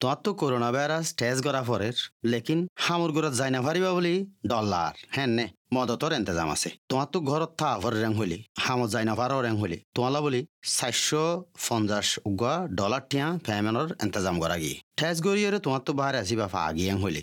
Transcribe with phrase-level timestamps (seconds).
[0.00, 1.96] তোমার তো corona virus test করা পরের,
[2.32, 4.14] লেকিন হামুর ঘরত যাই না পারিবা বলি
[4.50, 9.04] ডলার হ্যাঁ নে, মদতর এন্তেজাম আছে। তোমার তো ঘরত থা ভর রেং হইলি হামত যাই
[9.10, 10.40] না পারো রেং হইলি তোমালা বলি
[10.76, 11.24] চারশো
[11.66, 16.60] পঞ্চাশ উগা ডলার টিয়া ফ্যামেনর এন্তেজাম করা গিয়ে ঠেস গড়িয়ে তোমার তো বাহারে আসিবা ফা
[16.70, 17.22] আগিয়ে হলি।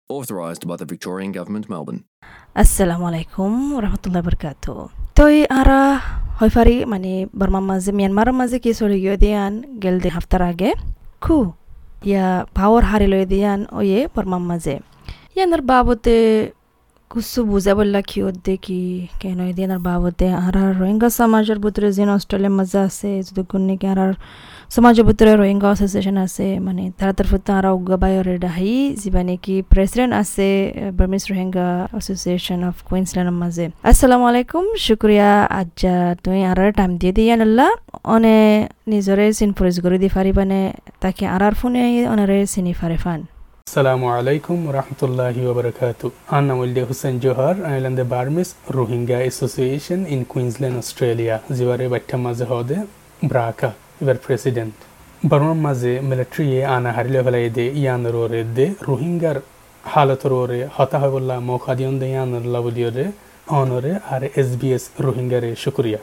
[0.10, 2.00] Authorised by the Victorian Government, Melbourne.
[2.62, 3.52] আসসালামু আলাইকুম
[3.84, 4.64] রহমতুল্লাহ বরকাত
[5.18, 5.80] তই আরা
[6.38, 10.70] হয় পারি মানে বর্মার মাঝে মিয়ানমারের মাঝে কি চলে গিয়ে দিয়ান গেল দে হাফতার আগে
[11.24, 11.36] খু
[12.08, 13.24] ইয়া পাওয়ার হারি লই
[17.13, 18.79] দিয়ান ওয়ে বর্মার মাঝে ইয়ানার বাবতে কুসু বুঝা বললা, কি দে, কি
[19.21, 23.99] কেন দিয়ানার বাবতে আর রোহিঙ্গা সমাজের ভিতরে যেন অস্ট্রেলিয়ার মাঝে আছে, যদি কোন কি আর
[24.75, 30.13] সমাজের ভিতরে রোহিঙ্গা অ্যাসোসিয়েশন আছে মানে তারা তরফ তারা উগা বাইরে ডাহাই যিবা নাকি প্রেসিডেন্ট
[30.21, 30.47] আছে
[30.97, 37.13] বার্মিস রোহিঙ্গা অ্যাসোসিয়েশন অফ কুইন্সল্যান্ডের মাঝে। আসসালামু আলাইকুম, শুক্রিয়া আজ্জা, তুমি আর আর টাইম দিয়ে
[37.17, 37.67] দিয়ে আনলা
[38.15, 38.37] অনে
[38.91, 40.61] নিজরে চিন ফরিজ করে দি পারিবানে
[41.03, 41.81] তাকে আর আর ফোনে
[42.13, 43.21] অনারে চিনি ফারে ফান।
[43.67, 46.01] সালামু আলাইকুম রহমতুল্লাহ ওবরাকাত
[46.37, 51.35] আনামুল্লিয়া হুসেন জোহর আইল্যান্ডে Burmese Rohingya association in Queensland, Australia.
[51.57, 52.77] জিবারে বাইটা মাজে হদে
[53.29, 53.69] ব্রাকা
[54.01, 54.73] ইভার প্রেসিডেন্ট।
[55.29, 56.45] বর্মার মাঝে মিলিটারি
[56.75, 59.37] আনা হারিলে ফেলাই দে, ইয়ান রে দে, রোহিঙ্গার
[59.83, 62.29] হালত রে হতাহ বললা মৌকা দিয়ন দে, ইয়ান
[62.97, 63.05] রে
[63.59, 65.99] অনরে আর এস বি এস রোহিঙ্গারে শুক্রিয়া।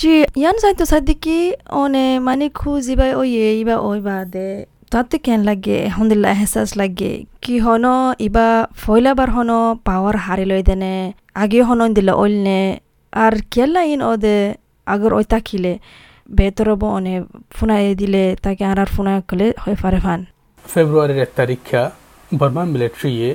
[0.00, 1.38] জি, ইয়ান সাইতো সাদ্দিকি
[1.82, 4.48] অনে মানে খু জিবাই ওই এইবা ওই বা দে
[4.92, 5.76] তাতে কেন লাগে?
[5.88, 7.12] আলহামদুলিল্লাহ, এহসাস লাগে।
[7.42, 7.84] কি হন,
[8.26, 8.46] ইবা
[8.82, 9.50] ফয়লাবার হন,
[9.88, 10.94] পাওয়ার হারি লই দেনে,
[11.42, 12.60] আগে হন দিলে ওলনে
[13.24, 14.38] আর কেলা ইন ওদে,
[14.92, 15.72] আগর ওই তাকিলে
[16.36, 17.14] বেতরব অনে
[17.56, 20.20] ফুনাই দিলে, তাকে আর আর ফুনা কলে হয়ে পারে ফান।
[20.72, 21.82] ফেব্রুয়ারির এক তারিখা
[22.30, 23.28] বর্মা মিলিটারিয়ে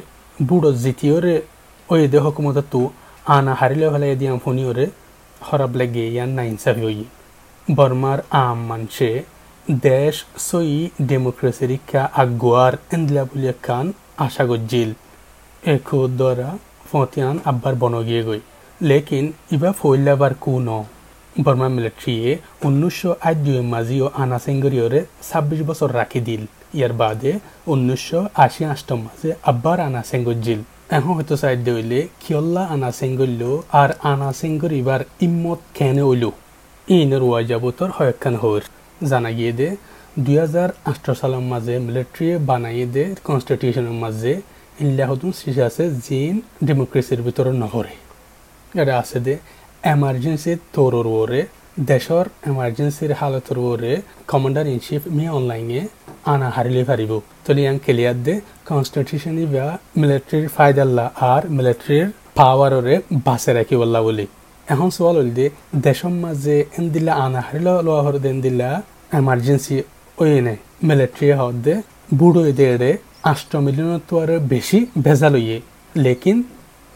[0.47, 1.35] বুড়ো জিতিওরে
[1.89, 2.81] ওই দে হকুমত তু
[3.35, 4.85] আনা হারিলে হলে দিয়াম ফোনিওরে
[5.47, 6.99] হরাব লাগে ইয়ান না ইনসাফি হই।
[7.67, 9.09] বর্মার আম মানছে
[9.67, 10.15] দেশ
[10.47, 10.71] সই
[11.09, 13.85] ডেমোক্রেসি রিক্ষা আগুয়ার এন্দিলা বলিয়া কান
[14.25, 14.89] আশা গজ্জিল।
[15.75, 16.49] একো দ্বারা
[16.89, 18.41] ফতিয়ান আব্বার বনগিয়ে গই
[18.81, 20.69] লেকিন ইবা ফইলাবার কু ন
[21.35, 22.29] বর্মা মিলিটারিয়ে
[22.65, 26.41] উনিশশো আট দুই মাঝিও আনা সেঙ্গরিওরে ছাব্বিশ বছর রাখি দিল।
[26.77, 27.31] ইয়ার বাদে
[27.71, 30.59] উনিশশো আশি আষ্টম মাঝে আব্বার আনা সেঙ্গজ্জিল।
[30.95, 33.41] এখন হয়তো সাইড হইলে কিয়ল্লা আনা সেঙ্গল্য
[33.81, 36.23] আর আনা সেঙ্গর ইবার ইম্মত কেনে ওইল
[36.87, 38.63] ইনের ওয়া যাবতর হয়খান হর
[39.11, 39.69] জানা গিয়ে দে,
[40.25, 44.33] দুই হাজার আঠারো সালের মাঝে মিলিটারি বানাইয়ে দে কনস্টিটিউশনের মাঝে
[44.83, 46.35] ইল্লা হতুন শিশে আছে জিন
[46.67, 47.93] ডেমোক্রেসির ভিতরে নহরে।
[48.81, 49.33] এটা আছে দে
[49.93, 51.41] এমার্জেন্সি তোরর ওরে,
[51.91, 53.93] দেশর এমার্জেন্সির হালতর ওরে
[54.31, 55.81] কমান্ডার ইন চিফ মি অনলাইনে
[56.31, 57.11] আনা হারিলে পারিব
[57.45, 58.35] তলি ইয়াং ক্লিয়ার দে
[58.69, 59.65] কনস্টিটিউশন বা
[59.99, 62.07] মিলিটারির ফায়দাল্লা আর মিলিটারির
[62.39, 64.25] পাওয়াররে বাসে রাখি বললা বলি।
[64.73, 65.45] এখন সোয়াল হল দে
[65.85, 68.69] দেশর মাঝে এন দিলা আনা হারিল লোয়া হর দেন দিলা
[69.19, 69.75] এমার্জেন্সি
[70.21, 70.53] ওই নে
[70.87, 71.73] মিলিটারি হদ দে,
[72.19, 72.81] বুড়ো এদের
[73.31, 75.57] আষ্ট মিলিয়ন তো আর বেশি ভেজাল হইয়ে।
[76.05, 76.37] লেকিন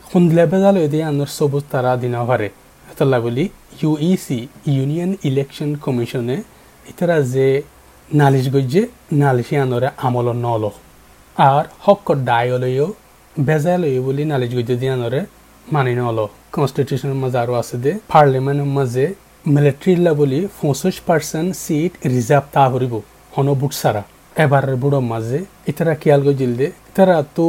[0.10, 2.48] খুন্দলে ভেজাল হয়ে দিয়ে আনার সবুজ তারা দিনা পারে
[2.92, 3.46] এতলা বলি
[3.82, 4.40] ইউইসি
[4.74, 6.38] ইউনিয়ন ইলেকশন কমিশনে
[6.92, 7.48] ইতারা যে
[8.20, 8.82] নালিশ গজ্জে
[9.22, 10.64] নালিশি আনরে আমল নল।
[11.38, 12.88] আর হক ডায়লয়ও
[13.36, 15.20] বেজালয় বলি নালিশ গজ্জে দিয়ে আনরে
[15.74, 16.20] মানি নল।
[16.56, 19.06] কনস্টিটিউশনের মাঝে আরও আছে দে পার্লিমেন্টের মাঝে
[19.56, 22.94] মিলিটারি বলি পঁচিশ পার্সেন্ট সিট রিজার্ভ তা হরিব
[23.36, 24.04] হন বুট সারা
[24.44, 25.40] এবার বুড়োর মাঝে
[25.72, 26.68] ইতারা খেয়াল গজিল দে?
[26.90, 27.46] ইতারা তো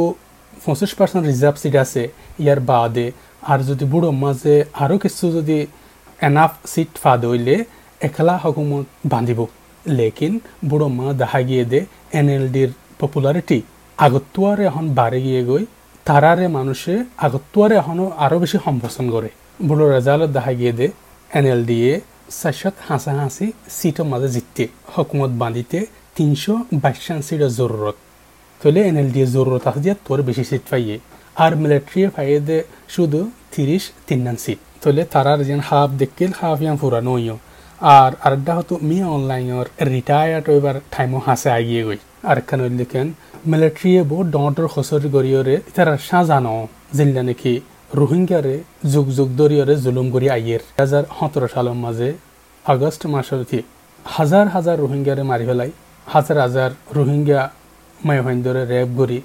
[0.65, 2.03] পঁচিশ পার্সেন্ট রিজার্ভ সিট আছে
[2.43, 3.07] ইয়ার বাদে।
[3.51, 5.57] আর যদি বুড়ো মাঝে আরও কিছু যদি
[6.27, 7.55] এনাফ সিট ফাদ হইলে,
[8.07, 9.39] একলা হকুমত বান্ধিব।
[9.97, 10.33] লেকিন
[10.69, 11.79] বুড়ো মা দেখা গিয়ে দে,
[12.19, 12.71] এন এল ডির
[13.01, 13.59] পপুলারিটি
[13.97, 15.63] আগতুয়ারে এখন বাড়ে গিয়ে গই
[16.07, 16.93] তারারে মানুষে
[17.25, 19.29] আগতুয়ারে এখনও আরও বেশি সম্পোষণ করে
[19.67, 20.87] বুড়ো রেজাল্ট দেখা গিয়ে দে,
[21.37, 21.91] এন এল ডিয়ে
[22.39, 23.47] চারশত হাঁচা হাঁচি
[23.77, 24.63] সিটের মাঝে জিততে
[24.93, 25.79] হকুমত বান্ধিতে
[26.17, 27.97] তিনশো বাইশান সিটের জরুরত
[28.61, 30.95] তাহলে এন এল ডি এ জরুরত আছে যে তোর বেশি সিট পাইয়ে।
[31.43, 32.57] আর মিলিটারি পাইয়ে দে
[32.95, 33.19] শুধু
[33.53, 37.13] তিরিশ তিননান সিট তাহলে তারার যেন হাফ দেখিল, হাফ ইয়ান ফুরানো
[37.81, 43.07] আর আরেকটা হতো মি অনলাইনের রিটায়ার্ড এবার টাইমও হাসে আগিয়ে গই লিখেন
[43.47, 46.55] মিলিটারিয়ে বহু ডর খসরি গরিয়রে তারা সাজানো
[46.97, 47.53] জিল্লা নাকি
[47.95, 52.09] রোহিঙ্গারে যুগ যুগ দরিয়রে জুলুম করি আইয়ের দুই হাজার সতেরো সালের মাঝে
[52.65, 53.41] আগস্ট মাসের
[54.05, 55.71] হাজার হাজার রোহিঙ্গারে মারি ফেলাই
[56.07, 57.41] হাজার হাজার রোহিঙ্গা
[57.99, 59.21] মায়হিন্দরে রেপ করি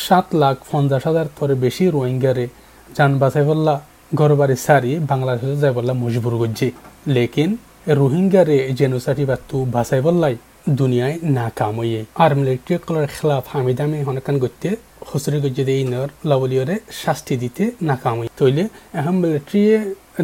[0.00, 2.48] সাত লাখ পঞ্চাশ হাজার থরে বেশি রোহিঙ্গারে
[2.88, 3.74] যান বাসাই বললা
[4.14, 6.66] ঘর বাড়ি সারি বাংলাদেশে যাই বললা মজবুর করছে
[7.06, 7.50] লেকিন
[7.86, 10.36] রোহিঙ্গারে জেনোসাইটি বাতু বাসাই বললাই
[10.78, 14.68] দুনিয়ায় না কাম হইয়ে আর মিলিটারি কলার খেলাফ হামিদামে হনকান করতে
[15.10, 18.64] হসরি গজ্জে এই নর লাবলিয়রে শাস্তি দিতে না কাম হই তইলে
[18.94, 19.62] এখন মিলিটারি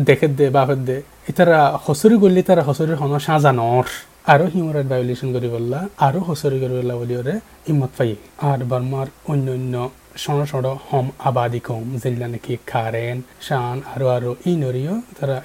[0.06, 0.96] দেখে দে বাপের দে
[1.28, 3.86] ইতারা হসরি করলে তারা হসরির হন সাজানর
[4.32, 7.34] আরও হিউম্যান রাইট ভায়োলেশন করি বললা আরও হসরি করি বললা বলিওরে
[7.68, 8.10] ইমত পাই
[8.48, 9.74] আর বর্মার অন্য অন্য
[10.16, 15.36] সড় সড় হম আবাদি কম যেগুলা নাকি কারেন শান আরও আরও ই নরিও তারা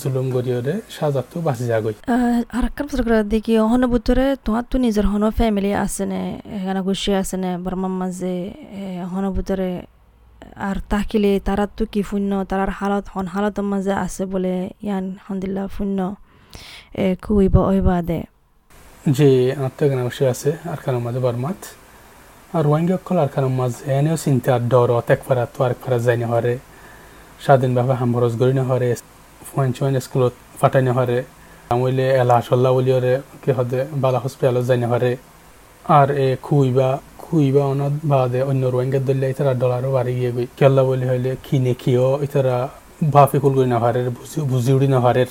[0.00, 1.94] জুলুম গরিয়রে সাজাতো বাঁচি যাগই
[2.56, 6.22] আর একটা বছর করে দেখি হন বুতরে তোমার তো নিজের হন ফ্যামিলি আছে নে
[6.56, 8.34] এখানে গুছি আছে নে বর্মার মাঝে
[9.10, 9.70] হন বুতরে
[10.68, 14.54] আর তাকিলে তারা তো কি শূন্য তারার হালত হন হালতের মাঝে আছে বলে
[14.86, 15.98] ইয়ান হন্দিল্লা শূন্য
[17.22, 18.20] খুইব ওইবা দে
[19.10, 19.28] যে
[19.58, 21.58] আত্মজ্ঞান অবশ্যই আছে আর কারণ মাঝে বর্মাত
[22.50, 26.16] আর রোহিঙ্গা কল আর কারণ মাঝে এনেও চিন্তা ডর এক ফারা তো আরেক ফারা যাই
[26.30, 26.54] হরে
[27.40, 28.90] স্বাধীনভাবে হামবরজ গড়ি নহরে
[29.40, 31.18] ফুয়ান চুয়ান স্কুলত ফাটাই নহরে
[31.70, 35.12] আমইলে এলা সল্লা বলিওরে কি হদে বালা হসপিটালত যাই নহরে
[35.84, 36.88] আর এ খুইবা
[37.22, 41.72] খুইবা অনাদ বাদে অন্য রোহিঙ্গা দলে ইতারা ডলারও বাড়ি গিয়ে গই কেল্লা বলি হইলে কিনে
[41.82, 42.56] কিও ইতারা
[43.14, 44.06] বাফি কুল গই নাহারের
[44.50, 45.30] বুঝি উড়ি নাহারের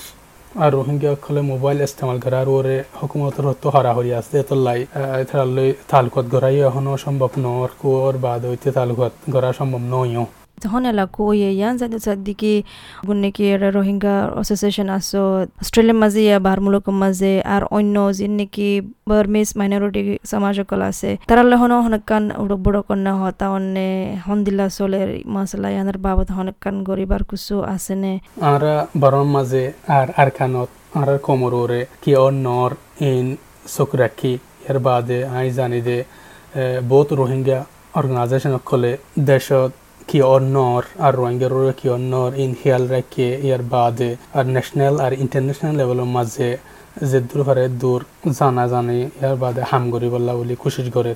[0.56, 4.80] আর রোহিঙ্গা সকলে মোবাইল ইস্তেমাল করার ওরে হুকুমতের হতো হারাহরি আছে এতলাই
[5.22, 10.26] এথার লই তালুকত গড়াই এখনও সম্ভব নর কোর বাদ হইতে তালুকত গড়া সম্ভব নয়ও।
[10.64, 12.54] যখন এলাকো ইয়ে ইয়ান জানি সাদিকি
[13.08, 13.44] গুন্নেকি
[13.78, 15.22] রোহিঙ্গা অ্যাসোসিয়েশন আছো
[15.62, 18.70] অস্ট্রেলিয়ার মাঝে ইয়া মুলুকের মাঝে আর অন্য যিন নাকি
[19.10, 20.02] বার্মিস মাইনরিটি
[20.32, 23.88] সমাজ সকল আছে তারা হন হনকান উড়ক বড় কন্যা হতা অন্যে
[24.28, 28.14] হন্দিল্লা চলের মশলা ইয়ানের বাবদ হনকান গরিবার কুসু আছে নে
[28.50, 28.64] আর
[29.02, 30.70] বরম মাঝে আর আর খানত
[31.00, 32.72] আর কোমর ওরে কি অন্যর
[33.08, 33.28] ইন
[33.76, 34.34] চকু রাখি
[34.70, 35.98] এর বাদে আই জানি দে
[36.90, 37.60] বহুত রোহিঙ্গা
[37.94, 38.92] অর্গানাইজেশন সকলে
[39.30, 39.72] দেশত
[40.30, 46.10] অন্যর আর রোহিঙ্গার কি অন্যর ইন খেয়াল রাখে ইয়ার বাদে আর ন্যাশনাল আর ইন্টারন্যাশনাল লেভেলের
[46.16, 46.50] মাঝে
[47.02, 51.12] যে দূর হারে দূর জানা জানি ইয়ার বাদে হাম করি বললা বলি কোশিশ করে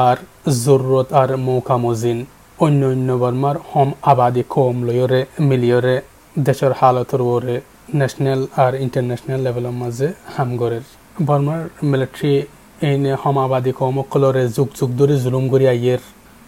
[0.00, 0.16] আর
[0.62, 2.18] জরুরত আর মৌকা মজিন
[2.58, 5.96] অন্য অন্য বর্মার হম আবাদি কম লয়রে মিলিয়রে
[6.38, 7.56] দেশের হালতর ওরে
[7.94, 10.78] ন্যাশনাল আর ইন্টারন্যাশনাল লেভেলের মাঝে হাম করে
[11.26, 12.32] বর্মার মিলিটারি
[12.80, 16.02] এইনে হম আবাদি কম অকলরে যুগ যুগ ধরে জুলুম করি আইয়ের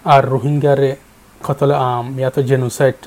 [0.04, 0.90] আর রোহিঙ্গারে
[1.46, 2.98] কতলে আম, ইয়াতো জেনোসাইড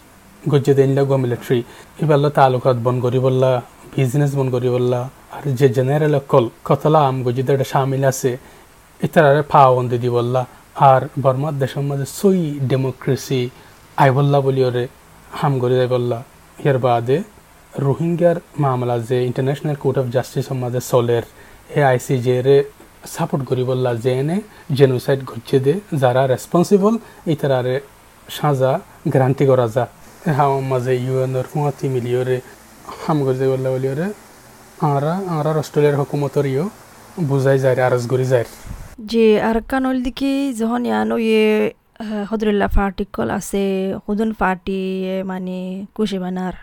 [0.51, 1.59] গজ্জে দেন লাগো মিলিটারি
[2.03, 3.51] ইবাল্লা তালুকাত বন করি বললা
[3.93, 4.99] বিজনেস বন করি বললা,
[5.35, 8.31] আর যে জেনারেল কল কতলা আম, গজ্জে এটা সামিল আছে
[9.05, 10.41] ইতারে পাওবন্দি দি বললা,
[10.89, 12.39] আর বর্মার দেশের মাঝে সই
[12.71, 13.41] ডেমোক্রেসি
[14.01, 14.83] আই বললা বলি ওরে,
[15.37, 16.17] হাম করি যাই বললা।
[16.69, 17.17] এর বাদে
[17.73, 21.23] রোহিঙ্গার মামলা যে ইন্টারন্যাশনাল কোর্ট অফ জাস্টিসের মাঝে চলের,
[21.77, 22.57] এ আইসিজে রে
[23.15, 24.37] সাপোর্ট করি বললা, যে এনে
[24.77, 26.93] জেনোসাইড ঘটছে দে, যারা রেসপন্সিবল
[27.33, 27.75] ইতারে
[28.29, 28.71] সাজা
[29.11, 29.83] গ্যারান্টি করা যা।
[30.37, 32.37] হাওয়ার মাঝে ইউএনর ফুয়াতি মিলিয়রে
[33.03, 34.07] হাম গজে বললা বলিয়রে
[34.93, 36.65] আরা আরা অস্ট্রেলিয়ার হুকুমতর ইও
[37.29, 38.45] বুঝাই যায় আরজ করি যায়
[39.11, 41.47] যে আর কানল দিকে যখন ইয়ানো ইয়ে
[42.29, 43.63] হদরুল্লাহ পার্টিকল আছে
[44.05, 44.79] হুদুন পার্টি
[45.25, 45.57] মানে
[45.95, 46.55] কুশি বানার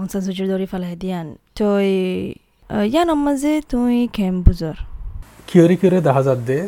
[0.00, 1.26] অনসান সুজুর দরি ফেলাই দিয়ান
[1.58, 1.68] তো
[2.92, 4.76] ইয়ান মাঝে তুই খেম বুঝর।
[5.48, 6.58] কিয়রি কিয়রে দেখা যাত দে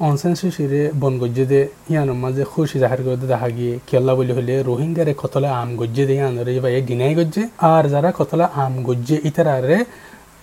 [0.00, 1.60] অনসেন শিশিরে বন গজ্জে দে
[1.90, 6.14] ইয়ানোর মাঝে খুশি জাহার করে দেখা গিয়ে কেল্লা বলি হলে রোহিঙ্গারে কতলা আম গজ্জে দে
[6.14, 9.78] ইয়ানোরে বা গিনাই গজ্জে। আর যারা কতলা আম গজ্জে ইতারারে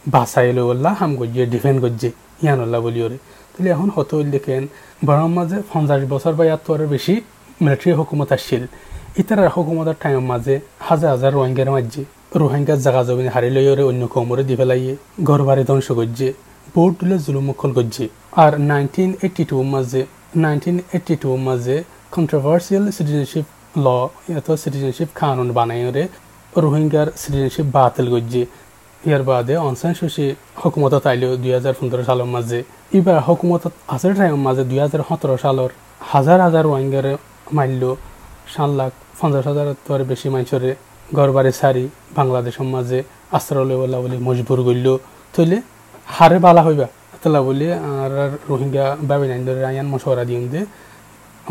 [0.06, 2.10] বাসাইলে বললা আম গজ্জে ডিফেন্ড গজ্জে
[2.44, 3.18] ইয়ানুল্লাহ বলি ওরে
[3.54, 4.64] তাহলে এখন হতো দেখেন
[5.06, 7.14] বরং মাঝে পঞ্চাশ বছর বা ইয়ার বেশি
[7.62, 8.64] মিলিটারি হুকুমত আসছিল
[9.18, 12.02] ইতারার হুকুমতের টাইমের মাঝে হাজার হাজার রোহিঙ্গার মাঝে
[12.36, 16.28] রোহিঙ্গার জাগা জমিন হারি লই ওরে অন্য কমরে দি ফেলাইয়ে ঘর বাড়ি ধ্বংস করছে
[16.98, 18.04] তুলে জুলুমকল করছে
[18.44, 21.28] আর nineteen eighty two
[22.16, 23.46] controversial citizenship
[23.86, 23.88] law
[24.40, 26.04] এত সিটিজেনশিপ কানুন বানাই ওরে
[26.54, 28.42] রোহিঙ্গার সিটিজেনশিপ বাতিল করছে
[29.08, 30.26] ইয়ার বাদে অনসান সুশি
[30.62, 32.60] হুকুমত তাইল দুই হাজার পনেরো সালের মাঝে।
[32.98, 35.72] এবার হুকুমত আছে টাইমের মাঝে দুই হাজার সতেরো সালের
[36.12, 37.12] হাজার হাজার রোহিঙ্গারে
[37.58, 37.84] মারল
[38.54, 40.72] সাত লাখ পঞ্চাশ হাজার তোর বেশি মানুষরে
[41.18, 41.84] ঘর বাড়ি সারি
[42.18, 43.00] বাংলাদেশের মাঝে
[43.38, 44.88] আশ্রয় বলা বলে মজবুর করল।
[45.34, 45.58] তৈলে
[46.16, 46.88] হারে বালা হইবা।
[47.22, 47.68] তালা বলি,
[48.02, 48.12] আর
[48.50, 50.62] রোহিঙ্গা বাবি নাইন ধরে আয়ান মশওয়ারা দিন দে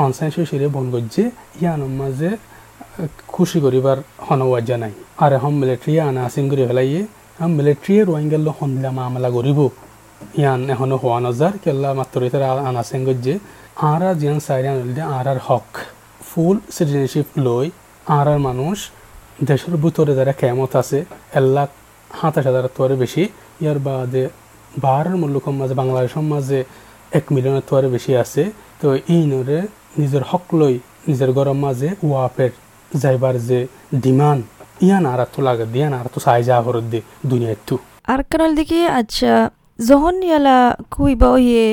[0.04, 1.22] অনসাইন শিরে বন করছে,
[1.60, 2.30] ইয়ান মাঝে
[3.34, 7.00] খুশি করিবার হনওয়াজা নাই আর এখন মিলিটারি আনা আসিন করে ফেলাইয়ে
[7.36, 9.58] এখন মিলিটারি রোহিঙ্গার লো হন্দিলা মামলা করিব।
[10.40, 13.34] ইয়ান এখনও হওয়া নজার, কেল্লা মাত্র তারা আনাসেন করছে।
[13.92, 14.76] আরা জিয়ান সাইরান
[15.16, 15.68] আর আর হক।
[16.28, 17.66] ফুল সিটিজেনশিপ লই
[18.16, 18.78] আর মানুষ
[19.48, 20.98] দেশের ভিতরে যারা কেমত আছে
[21.38, 21.70] এলাক
[22.18, 23.22] সাতাশ হাজার তোয়ারে বেশি।
[23.62, 24.24] ইয়ার বাদে
[24.84, 26.58] বাহারের মুল্লুকের মাঝে বাংলাদেশের মাঝে
[27.18, 28.42] এক মিলিয়নের তোয়ারে বেশি আছে।
[28.80, 29.58] তো এই নরে
[30.00, 30.74] নিজের হক লই
[31.08, 32.52] নিজের গরম মাঝে ওয়াপের
[33.02, 33.58] যাইবার যে
[34.04, 34.42] ডিমান্ড,
[34.86, 37.74] ইয়ান আর তো লাগে দিয়ান আর তো সাই যা হরত দে দুনিয়াতু
[38.12, 39.32] আর কারণ দেখি আচ্ছা
[39.88, 40.58] যখন ইয়ালা
[40.94, 41.66] কুইবা ইয়ে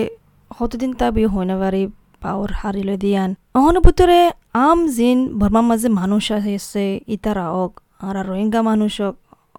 [0.57, 1.83] কতদিন তাবি হয় না বারি
[2.23, 4.19] পাওয়ার হারিল দিয়ান অহন ভিতরে
[4.67, 6.85] আম জিন বর্মার মাঝে মানুষ আছে,
[7.15, 7.71] ইতারা হোক,
[8.05, 9.15] আর রোহিঙ্গা মানুষ হোক,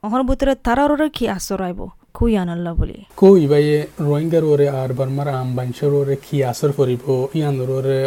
[0.07, 1.61] অহন ভিতরে তারার কি আসর
[2.17, 6.71] আইব কুই আনাল্লা বলি। কো ইবাইয়ে রোহিঙ্গার ওরে আর বার্মার আম বাঞ্চর ওরে কি আসর
[6.79, 7.03] করিব
[7.39, 7.99] ইয়ান ওরে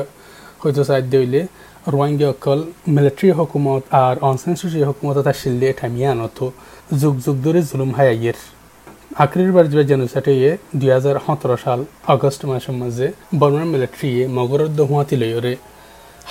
[0.61, 1.41] হয়তো সাহায্য হইলে
[1.93, 2.59] রোহিঙ্গা অকল
[2.95, 6.39] মিলিটারি হকুমত আর অনসেন্সরি হকুমত তার শিললে ঠামিয়া আনত।
[7.01, 8.37] যুগ যুগ ধরে জুলুম হাই আইয়ের।
[9.23, 10.33] আখরির বার যে জেনোসাইটে
[10.79, 11.79] দুই হাজার সতেরো সাল
[12.13, 13.07] আগস্ট মাসের মাঝে
[13.39, 15.53] বর্মার মিলিটারিয়ে মগরের দহুয়াতি লইরে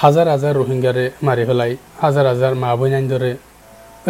[0.02, 3.30] হাজার হাজার রোহিঙ্গারে মারি ফেলাই, হাজার হাজার মা বইনাইন ধরে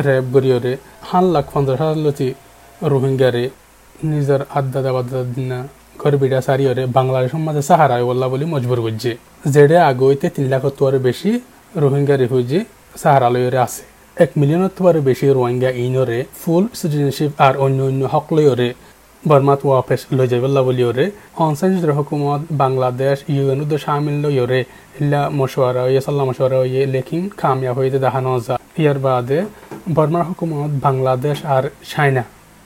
[0.06, 0.72] রেপ গরিয়রে
[1.08, 2.28] হান লাখ পঞ্চাশ হাজার লতি
[2.82, 3.44] রোহিঙ্গারে
[4.11, 5.02] নিজের আড্ডা দাবা
[5.37, 5.58] দিনা
[5.99, 9.12] ঘর বিড়া সারিয়রে বাংলাদেশের মাঝে সাহারায় বললা বলি মজবুর করছে।
[9.54, 11.30] যেটা আগইতে তিন লাখ তোয়ার বেশি
[11.76, 12.58] রোহিঙ্গা রিফিউজি
[13.02, 13.82] সাহারালয়রে আছে।
[14.16, 18.68] এক মিলিয়নের তোয়ার বেশি রোহিঙ্গা ইনরে ফুল সিটিজেনশিপ আর অন্য অন্য হক লয়রে
[19.26, 24.61] বর্মাত ওয়াপেস লই যাইবল্লা বলিওরে অনসাইজের হুকুমত বাংলাদেশ ইউএন উদ্দ শামিল লইরে
[25.00, 29.40] ইল্লা মশওয়ারা ইয়ে সাল্লা মশওয়ারা ইয়ে লেকিন কামিয়াব হইতে দেখানো যা ইয়ার বাদে
[29.94, 32.23] বর্মার হুকুমত বাংলাদেশ আর চাইনা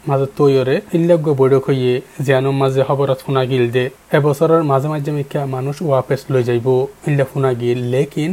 [0.09, 1.95] মাঝে তৈরে ইল্লাগ্য বৈঠক হইয়ে
[2.27, 3.85] যেন মাঝে খবরত শুনা গিল দে
[4.17, 6.67] এবছরের মাঝে মাঝে মিকা মানুষ ওয়াপেস লই যাইব।
[7.09, 8.33] ইল্লা শুনা গিল, লেকিন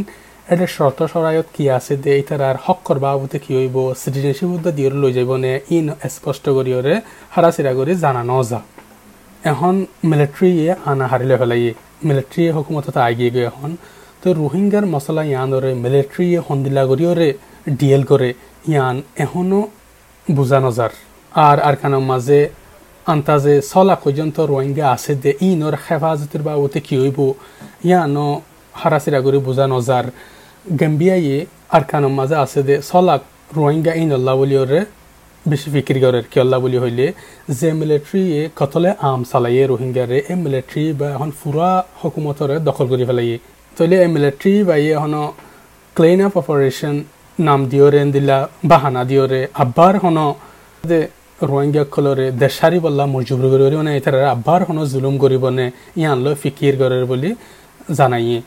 [0.53, 3.77] এটা শর্ত সরায়ত কি আছে দে এটার আর হক বাবুতে কি হইব?
[4.55, 5.53] উদ্দা দিয়ে লই যাইব নে?
[5.77, 5.85] ইন
[6.15, 6.93] স্পষ্ট করিয়রে
[7.33, 8.59] হারাচিরা করে জানানো যা
[9.51, 9.75] এখন
[10.09, 10.51] মিলিটারি
[10.89, 11.63] আনা হারিলে ফেলাই
[12.07, 13.71] মিলিটারি হুকুমত আগিয়ে গিয়ে এখন।
[14.21, 17.29] তো রোহিঙ্গার মশলা ইয়ানরে মিলিটারি সন্দিলা করিয়রে
[17.79, 18.29] ডিএল করে
[18.71, 19.59] ইয়ান এখনও
[20.27, 20.91] বুঝা নজার
[21.48, 22.39] আর আর কানের মাঝে
[23.13, 27.19] আন্তাজে ছলা পর্যন্ত রোহিঙ্গা আছে দে ইনর হেফাজতের বাবতে কি হইব?
[27.88, 28.25] ইয়ানো
[28.74, 30.05] হারাচিরা করে বুঝা নজার।
[30.79, 31.38] গেম্বিয়াইয়ে
[31.75, 33.21] আর কানের মাঝে আছে দে ছলাক
[33.57, 34.79] রোহিঙ্গা ইন আল্লাহ বলিওরে
[35.45, 37.05] বেশি ফিকির করে কি আল্লাহ বলি হইলে,
[37.59, 38.24] যে মিলিটারি
[38.59, 41.69] কতলে আম চালাইয়ে রোহিঙ্গারে এই মিলিটারি বা এখন ফুরা
[42.01, 43.38] হকুমতরে দখল করে ফেলাইয়ে।
[43.75, 45.13] তাহলে এই মিলিটারি বা ইয়ে এখন
[45.95, 46.95] ক্লিন আপ অপারেশন
[47.48, 48.38] নাম দিওরে দিলা
[48.71, 50.17] বাহানা দিওরে। আব্বার হন
[50.89, 51.00] যে
[51.48, 55.65] রোহিঙ্গা কলরে দেশারি বল্লা মজুর করি মানে এটার আব্বার হন জুলুম করিব নে
[56.00, 57.29] ইয়ান লো ফিকির করে বলি
[57.98, 58.39] জানাইয়ে।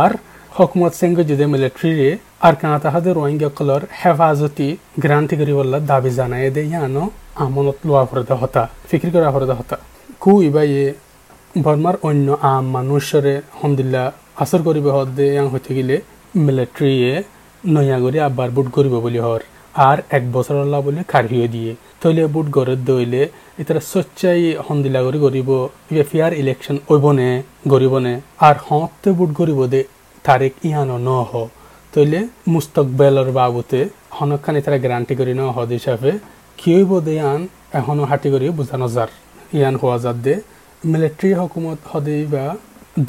[0.00, 0.10] আর
[0.56, 2.08] হকুমত সিং যদি মিলিটারি
[2.46, 4.68] আর কানা তাহাদে রোহিঙ্গা কলর হেফাজতি
[5.02, 7.04] গ্রান্টি করি বল্লা দাবি জানাই দে ইয়ানো
[7.42, 9.76] আমনত লোয়া ফরদা হতা, ফিকির করা ফরদা হতা।
[10.22, 10.86] কু ইবা ইয়ে
[11.64, 14.02] বর্মার অন্য আম মানুষরে হমদিল্লা
[14.42, 15.96] আসর করিব হদ ইয়াং হইতে গেলে
[16.44, 17.12] মিলিটারিয়ে
[17.74, 19.42] নয়া করে আব্বার বুট করিব বলি হর
[19.74, 23.22] আর এক বছর আল্লাহ বলে কারহিও দিয়ে। তৈলে বুট গড়ে দইলে
[23.60, 25.50] এটা সচ্চাই হন্দিলা করে গরিব
[25.92, 28.14] ইয়ে ফিয়ার ইলেকশন ওইবনে গরিবনে
[28.46, 29.80] আর হতে বুট গরিব দে
[30.24, 31.32] তারিখ ইহানো ন হ।
[31.94, 33.80] তৈলে মুস্তকবেলর বাবুতে
[34.16, 36.10] হনখানি তারা গ্যারান্টি করি ন হদ হিসাবে
[36.58, 37.40] কি হইব দে ইয়ান?
[37.78, 39.10] এখনও হাঁটি করি বুঝানো যার
[39.58, 40.34] ইয়ান হওয়া যার দে
[40.84, 42.44] মিলিটারি হকুমত হদে বা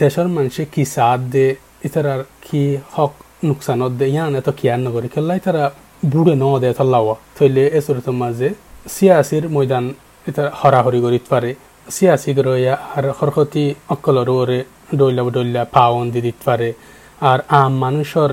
[0.02, 1.48] দেশের মানুষে কি সাথ দে
[1.88, 2.64] ইতারার কি
[2.96, 3.14] হক
[3.48, 5.64] নুকসানত দে, ইয়ান এত কিয়ার নগরী খেলাই তারা
[6.12, 8.50] বুড়ে ন দে তল্লাওয়া থইলে এসরত মাঝে
[8.94, 9.86] সিয়াসির ময়দান
[10.30, 11.52] এটা হরাহরি করিত পারে।
[11.88, 14.60] সিয়াসি গরয়া আর খরখতি অকলর ওরে
[15.00, 16.70] ডইলা ডইলা পাওন দি দিত পারে।
[17.30, 18.32] আর আম মানুষের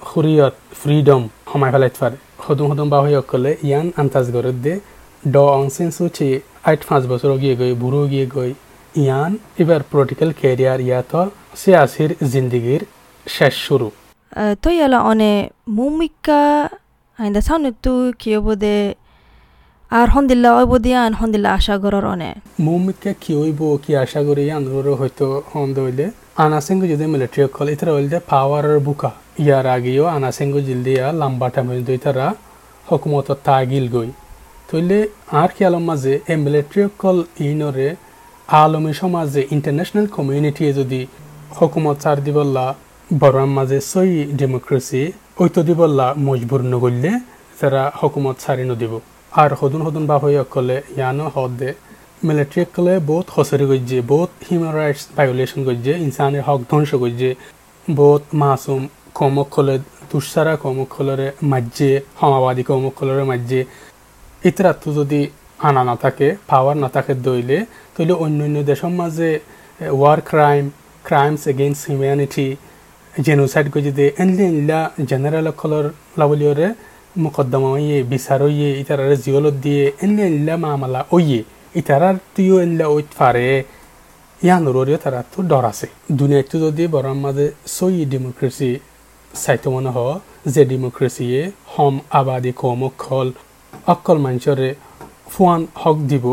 [0.00, 4.74] হুরিয়ত ফ্রিডম সময় ফেলাইতে পারে। সদম বা হয়ে অকলে ইয়ান আন্তাজ গরত দে।
[5.34, 6.28] ড অংসেন সুচি
[6.68, 8.50] আট পাঁচ বছর গিয়ে গই, বুড়ো গিয়ে গই।
[9.02, 11.12] ইয়ান এবার পলিটিক্যাল ক্যারিয়ার ইয়াত
[11.60, 12.82] সিয়াসির জিন্দিগির
[13.26, 13.88] শেষ শুরু।
[14.62, 15.32] তো ইয়ালা অনে
[15.78, 16.42] মুমিকা
[17.18, 18.76] আইন্দা সাউনে তু কিয় বদে
[19.92, 22.30] আর হন্দিল্লা ওই বদিয়া আন হন্দিল্লা আশা গরর অনে
[22.64, 26.06] মুমিকে কি হইব কি আশা করি আন্দোলন হয়তো হন্দ হইলে
[26.44, 31.88] আনাসেঙ্গু যদি মিলিটারি কল ইতারা হইলে পাওয়ারের বুকা ইয়ার আগেও আনাসেঙ্গু জিলদিয়া লম্বা টাইম হইল
[31.98, 32.26] ইতারা
[32.86, 34.10] হকুমত তাগিল গই
[34.68, 34.98] তইলে
[35.40, 37.88] আর কি আলম মাঝে এই মিলিটারি কল ইনরে
[38.48, 41.00] আলমী সমাজে ইন্টারন্যাশনাল কমিউনিটি যদি
[41.56, 42.66] হকুমত চার দিবল্লা
[43.10, 45.02] বরাম মাঝে সই ডেমোক্রেসি
[45.36, 47.12] ঐত দিবল্লা মজবুর নগরলে
[47.58, 48.92] তারা হকুমত ছাড়ি নদিব।
[49.32, 51.70] আর সদুন সদুন বা হয়ে অকলে, ইয়ানো হদ দে
[52.26, 57.30] মিলিটারি কলে বহুত হসরি গজ্জে, বহুত হিউম্যান রাইটস ভায়োলেশন গজ্জে ইনসানের হক ধ্বংস গজ্জে,
[57.86, 58.82] বহুত মাসুম
[59.18, 59.76] কমকলে
[60.10, 63.60] দুঃসারা কমকলরে মাজ্জে সমাবাদী কমকলরে মাজ্জে
[64.48, 65.20] ইতরাতো যদি
[65.68, 67.58] আনা না থাকে পাওয়ার না থাকে দইলে
[67.94, 69.30] তইলে অন্য অন্য দেশের মাঝে
[69.98, 70.64] war crime
[71.08, 72.46] crimes against humanity
[73.26, 75.86] genocide গজিদে এনলি এনলা জেনারেল কলর
[76.20, 76.68] লাবলিয়রে
[77.22, 81.40] মুকদ্দমা ওইয়ে বিচার ওইয়ে ইতারারে জিওলত দিয়ে, এনলি এনলা মামলা ওইয়ে
[81.80, 83.46] ইতারার তুইও এনলা ওইত ফারে
[84.40, 85.86] ইয়ান রোরিও তারা তো ডর আছে।
[86.18, 88.70] দুনিয়াটো যদি বরং মাঝে সই ডেমোক্রেসি
[89.42, 89.98] চাইতো মনে হ,
[90.54, 91.40] যে ডেমোক্রেসিয়ে
[91.72, 93.28] হম, আবাদি, কম অকল
[93.92, 94.70] অকল মানুষরে
[95.32, 96.26] ফুয়ান হক দিব,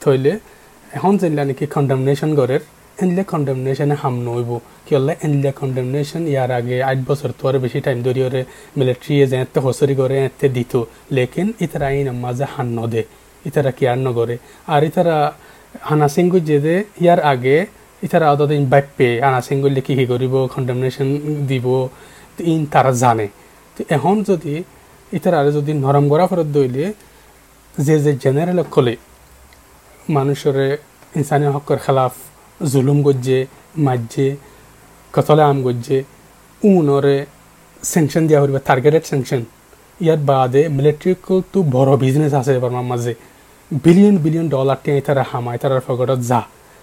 [0.00, 0.32] থইলে
[0.96, 2.56] এখন যেগুলা নাকি কন্ডামনেশন করে
[3.02, 4.50] এনলে কন্ডামনেশনে হাম নইব
[4.90, 8.42] কি হলে এনলে কন্ডামনেশন ইয়ার আগে আট বছর তো আর বেশি টাইম ধরি ওরে
[8.78, 10.72] মিলিটারি এতে হসরি করে এতে দিত।
[11.16, 13.02] লেকিন ইতারা আইন মাঝে হান নদে।
[13.48, 14.36] ইতারা কি আর নগরে?
[14.74, 15.16] আর ইতারা
[15.88, 17.56] হানা সিংগু যে দে ইয়ার আগে
[18.06, 21.08] ইতারা অতদিন বাপ্পে হানা সিংগুলি কি কি করিব কন্ডামনেশন
[21.50, 21.66] দিব
[22.52, 23.26] ইন তারা জানে।
[23.74, 24.54] তো এখন যদি
[25.16, 26.84] ইতারা যদি নরম করা ফেরত দইলে,
[27.86, 28.94] যে যে জেনারেল কলে
[30.16, 30.56] মানুষের
[31.18, 32.14] ইনসানি হকের খেলাফ,
[32.72, 33.40] জুলুম গজ্জে
[33.86, 34.28] মাজ্জে
[35.14, 35.98] কতলে আম গজ্জে
[36.62, 37.16] উনরে
[37.82, 39.42] স্যাংশন দিয়া হইবে টার্গেটেড স্যাংশন
[40.00, 43.12] ইয়ার বাদে মিলিটারিকল তো বড় বিজনেস আছে এবার মাঝে
[43.84, 46.40] বিলিয়ন বিলিয়ন ডলার টিয়া তারা হামাই তারা ফগটত যা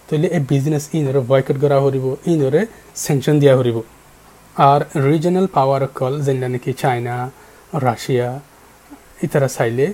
[0.08, 2.62] তাহলে এই বিজনেস ইনরে বয়কট করা হরিব ইনরে
[2.96, 3.78] স্যাংশন দিয়া হরিব
[4.56, 7.16] আর রিজনাল পাওয়ার কল যেটা নাকি চায়না
[7.86, 8.30] রাশিয়া
[9.24, 9.86] ইতারা চাইলে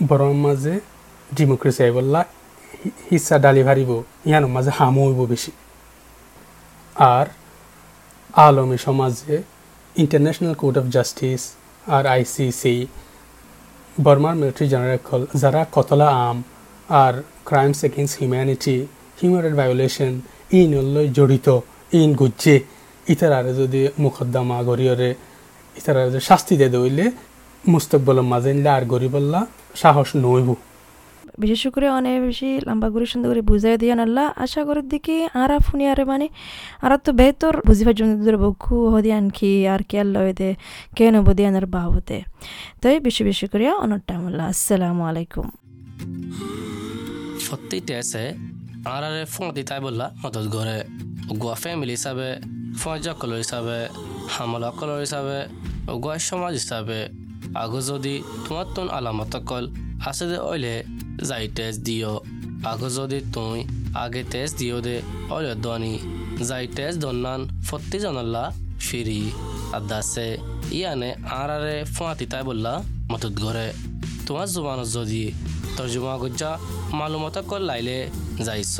[0.00, 0.74] বড় মাঝে
[1.28, 2.20] ডেমোক্রেসি আইবল্লা
[3.08, 3.90] হিসা ডালি ভারিব
[4.28, 5.52] ইয়ানো মাঝে হামো হইব বেশি
[6.96, 7.26] আর
[8.36, 9.42] আলমী সমাজে
[9.96, 11.52] ইন্টারন্যাশনাল কোর্ট অফ জাস্টিস
[11.86, 12.86] আর আইসিসি
[14.04, 16.42] বর্মার মিলিটারি জেনারেল যারা কতলা আম
[16.88, 18.86] আর crimes against humanity
[19.22, 20.12] human right violation
[20.52, 20.72] in
[21.12, 21.48] জড়িত
[21.92, 22.60] ইন গুজ্জে,
[23.08, 25.14] ইতারারে যদি মুকদ্দমা গরিয়রে
[25.76, 27.10] ইতারারে যদি শাস্তি দিয়ে দইলে
[27.68, 30.54] মুস্তকবলের মাঝে আর গরিবল্লা সাহস নইব।
[31.42, 35.50] বিশেষ করে অনেক বেশি লম্বা করে সুন্দর করে বুঝাই দিয়ে আল্লাহ। আশা করার দিকে আর
[35.66, 36.26] ফুনি আরে মানে
[36.84, 40.50] আর তো বেতর বুঝিবার জন্য ধরে বকু হদি আনকি আর কে আল্লাহ দে
[40.96, 42.16] কে নবদি আনার বাহতে
[42.80, 45.46] তাই বেশি বেশি করে অনটাম আল্লাহ। আসসালামু আলাইকুম।
[47.46, 48.22] সত্যিতে আছে
[48.94, 50.76] আর আরে ফোন দিতাই বললা, মদত করে
[51.40, 52.28] গোয়া ফ্যামিলি হিসাবে,
[52.80, 53.78] ফৌজ অকল হিসাবে,
[54.34, 55.38] হামল অকল হিসাবে,
[56.02, 57.00] গোয়া সমাজ হিসাবে।
[57.62, 58.66] আগো যদি তোমার
[58.98, 59.64] আলামত অকল
[60.08, 60.74] আছে দে ওইলে
[61.28, 62.12] যাই টেস্ট দিও
[62.70, 63.58] আগো যদি তুই
[64.02, 64.96] আগে টেস্ট দিও দে
[65.34, 65.94] ওইলে দনি
[66.48, 68.44] যাই টেস্ট দন্নান ফত্তি জানাল্লা
[68.86, 69.22] ফিরি
[69.78, 70.28] আদাসে
[70.78, 72.72] ইয়ানে আর আরে ফোঁয়া দিতাই বললা
[73.10, 73.66] মদত করে
[74.26, 75.24] তোমার জুবানত যদি
[75.76, 76.50] তর্জমা গুজ্জা
[76.98, 77.98] মালুমত কল লাইলে
[78.46, 78.76] যাইছ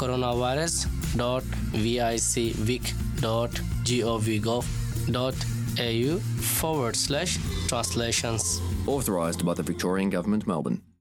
[0.00, 0.74] corona virus
[1.20, 1.44] dot
[1.82, 2.84] V I C vic
[3.24, 3.52] dot
[3.86, 4.64] G O V gov
[5.16, 5.36] dot
[5.80, 6.12] A U
[6.56, 7.30] forward slash
[7.68, 8.44] translations
[8.86, 10.78] Authorised by the Victorian Government, Melbourne.